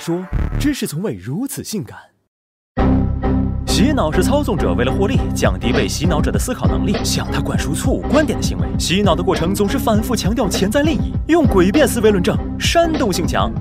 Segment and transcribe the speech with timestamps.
[0.00, 0.24] 说，
[0.58, 1.98] 知识从未如此性感。
[3.66, 8.66] 洗脑是操纵者为了获利，降低被洗脑者的思考能力，向他灌输错误观点的行为。
[8.78, 13.52] 洗脑的过程总是反复强调潜在利益，用诡辩思维论证，煽动性强。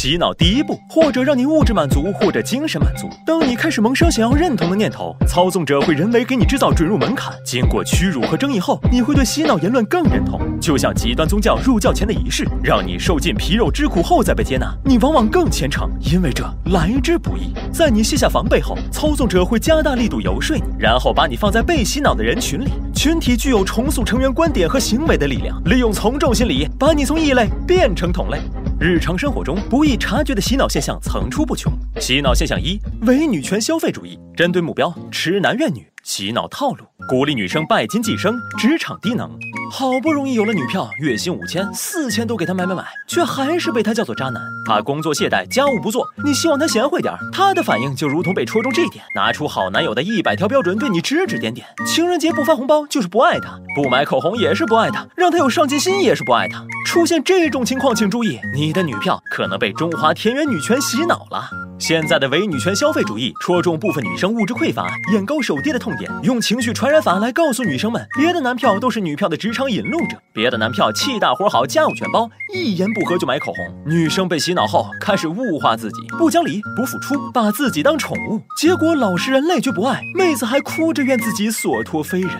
[0.00, 3.10] 洗脑第一步，或者让你物质满足，或者精神满足。
[3.26, 7.34] 当你开始萌生想要认同的念头，操纵者会人为给你制造准入门槛。
[7.44, 10.40] 经过屈辱和争议后，你会对洗脑言论更认同。
[10.60, 17.52] 就像极端宗教入教前的仪式，让你受尽皮肉之苦后再被接纳，你往往更虔诚，因为这来之不易。
[17.72, 22.70] 在你卸下防备后，操纵者会加大力度游说你，然后把你放在被洗脑的人群里。
[22.94, 28.38] 群体具有重塑成员观点和行为的力量，利用从众心理，把你从异类变成同类。
[28.80, 31.72] 日常生活中不易察觉的洗脑现象层出不穷。
[32.00, 35.84] 洗脑现象一：伪女权消费主义，针对目标痴男怨女。
[36.04, 39.30] 洗脑套路，鼓励女生拜金晋升，职场低能。
[39.72, 44.42] 好不容易有了女票，月薪五千、四千都给她买买买，却还是被她叫做渣男。
[44.66, 51.66] 他工作懈怠，家务不做，你希望他贤惠点儿，他的反应就如同被戳中这点，拿出好男友的一百条标准对你指指点点。
[51.86, 56.62] 情人节不发红包就是不爱他，不买口红也是不爱他，让他有上进心也是不爱他。
[56.84, 61.67] 出现这种情况，请注意，你的女票可能被中华田园女权洗脑了。
[61.78, 73.64] 现在的伪女权消费主义戳中部分女生物质匮乏、眼高手低的痛点，用情绪传染法来告诉女生们，别的男票都是女票的职场引路者，别的男票气大活好、家务全包，一言不合就买口红。
[73.86, 82.30] 女生被洗脑后开始物化自己，不讲理、不付出，把自己当宠物，结果老实人累觉不爱，妹子还哭着怨自己所托非人。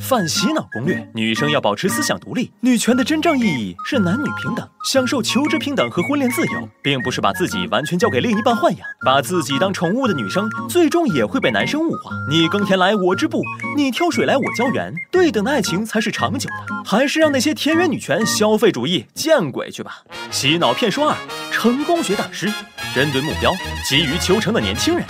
[0.00, 2.50] 反洗脑攻略：女生要保持思想独立。
[2.60, 8.80] 女权的真正意义是男女平等，享受求职平等和婚恋自由，并不是把自己完全交给另一半豢养。
[9.04, 12.10] 把自己当宠物的女生，最终也会被男生物化。
[12.30, 13.42] 你耕田来我织布，
[13.76, 16.56] 你挑水来我浇园，对等的爱情才是长久的。
[16.84, 20.02] 还是让那些田园女权消费主义见鬼去吧！
[20.30, 21.16] 洗脑骗术二：
[21.50, 22.50] 成功学大师，
[22.94, 23.52] 针对目标
[23.88, 25.04] 急于求成的年轻人，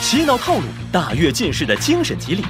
[0.00, 2.42] 洗脑套路大跃进式的精神激励。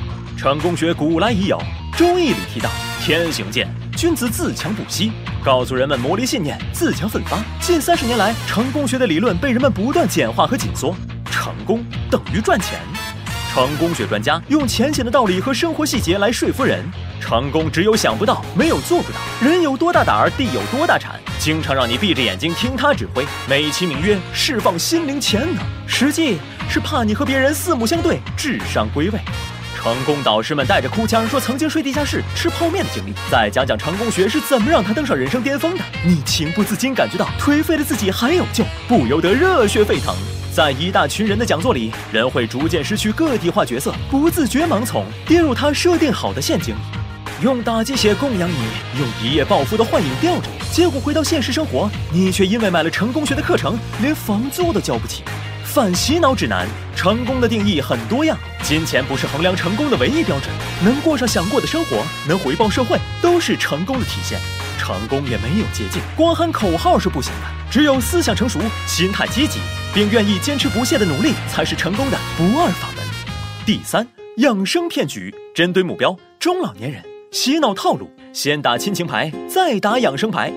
[0.42, 1.56] 成功学古来已有，
[1.96, 2.68] 《周易》里提到
[3.00, 5.12] “天行健，君子自强不息”，
[5.44, 7.38] 告诉人们磨砺信念，自强奋发。
[7.60, 10.96] 近三十年来，成功学的理论被人们不断简化和紧缩，
[11.30, 12.76] 成功等于赚钱。
[13.52, 16.84] 成功学专家用浅显的道理和生活细节来说服人：
[17.20, 19.20] 成功只有想不到，没有做不到。
[19.40, 21.20] 人有多大胆儿，地有多大产。
[21.38, 26.38] 经常让你闭着眼睛听他指挥，美其名曰释放心灵潜能，实际
[26.68, 29.20] 是怕你和别人四目相对，智商归位。
[29.82, 40.14] 成功导师们带着哭腔说曾经睡地下室吃泡面的经历，再讲讲成功学是怎么让他登上人生巅峰的，你情不自禁感觉到颓废的自己还有救，不由得热血沸腾。
[40.54, 46.78] 在一大群人的讲座里，人会逐渐失去个体化角色，不自觉盲从，跌入他设定好的陷阱里，
[47.42, 48.54] 用打鸡血供养你，
[49.00, 55.24] 用一夜暴富的幻影吊着你，结果回到现实生活，你却因为买了成功学的课程，连房租都交不起。
[55.72, 60.50] 反洗脑指南：成功的定义很多样，金钱不是衡量成功的唯一标准。
[60.84, 64.38] 能过上想过的生活，能回报社会，都是成功的体现。
[64.78, 67.46] 成功也没有捷径，光喊口号是不行的。
[67.70, 69.60] 只有思想成熟、心态积极，
[69.94, 73.02] 并愿意坚持不懈的努力，才是成功的不二法门。
[73.64, 74.06] 第三，
[74.36, 80.52] 养生骗局，针对目标中老年人，洗脑套路：先打亲情牌，再打养生牌。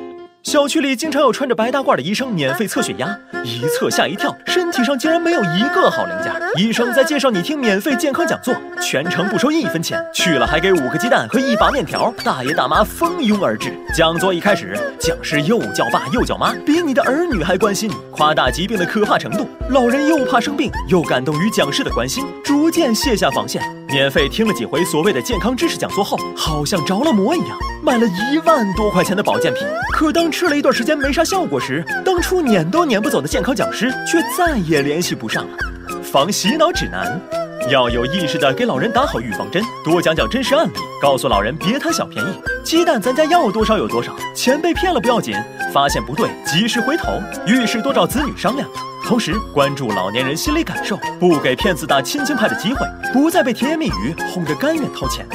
[0.45, 6.31] 小区里经常有穿着白大褂的医生免费测血压，一测吓一跳，身体上竟然没有一个好零件。
[6.55, 12.13] 医生在介绍你听免费健康讲座，全程不收一分钱，去了还给五个鸡蛋和一把面条。
[12.23, 13.73] 大爷大妈蜂拥而至。
[13.91, 19.49] 讲座一开始，讲师又叫爸又叫妈，比你的儿女还关心你，夸大疾病的可怕程度。
[19.71, 23.63] 老人又怕生病，又感动于讲师的关心，逐渐卸下防线。
[23.87, 29.65] 免费听了几回所谓的健康知识讲座后，好像着了魔一样，买了一万多块钱的保健品。
[29.91, 35.57] 可当吃了一段时间没啥效果时，当初撵都撵不走的健康讲师却再也联系不上了。
[36.03, 37.17] 防洗脑指南：
[37.71, 40.71] 要有意识的给老人打好预防针，多讲讲真实案例，
[41.01, 42.27] 告诉老人别贪小便宜。
[42.65, 45.33] 鸡蛋咱家要多少有多少，钱被骗了不要紧，
[45.73, 47.13] 发现不对及时回头。
[47.47, 48.67] 遇事多找子女商量，
[49.05, 55.25] 同时关注老年人心理感受，不给骗子打亲情牌的机会，不再被甜言蜜语哄着甘愿掏钱。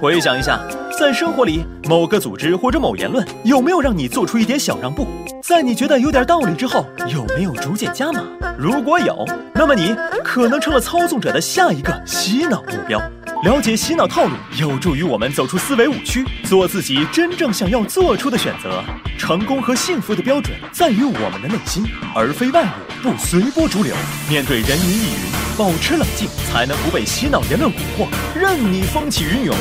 [0.00, 0.58] 回想一下。
[0.98, 5.06] 在生活里，某个组织或者某言论有没有让你做出一点小让步？
[5.40, 8.24] 在你觉得有点道理之后，有没有逐渐加码？
[8.58, 9.24] 如果有，
[9.54, 13.00] 那么你可能成了操纵者的下一个洗脑目标。
[13.44, 18.82] 了解洗脑套路，有助于我们走出思维误区，做自己真正想要做出的选择。
[19.16, 22.68] 成功和幸福的标准在于我们的内心，而非外物。
[23.04, 23.94] 不随波逐流，
[24.28, 28.06] 面对人云亦云，保持冷静，才能不被洗脑言论蛊惑。
[28.32, 29.56] 任你风起云涌，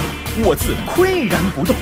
[0.46, 1.76] 我自岿然不动。